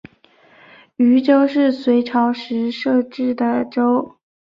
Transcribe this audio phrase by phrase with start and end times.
[0.95, 4.15] 渝州是隋朝时设置的州。